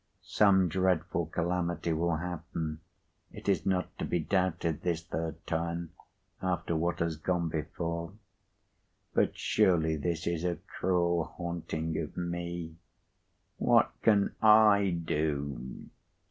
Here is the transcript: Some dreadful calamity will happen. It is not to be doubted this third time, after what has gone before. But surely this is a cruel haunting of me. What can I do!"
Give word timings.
Some 0.23 0.67
dreadful 0.67 1.27
calamity 1.27 1.93
will 1.93 2.15
happen. 2.17 2.79
It 3.31 3.47
is 3.47 3.67
not 3.67 3.95
to 3.99 4.03
be 4.05 4.17
doubted 4.17 4.81
this 4.81 5.03
third 5.03 5.45
time, 5.45 5.91
after 6.41 6.75
what 6.75 6.97
has 7.01 7.17
gone 7.17 7.49
before. 7.49 8.13
But 9.13 9.37
surely 9.37 9.97
this 9.97 10.25
is 10.25 10.43
a 10.43 10.55
cruel 10.55 11.25
haunting 11.25 11.99
of 11.99 12.17
me. 12.17 12.77
What 13.59 13.91
can 14.01 14.33
I 14.41 14.89
do!" 14.89 15.85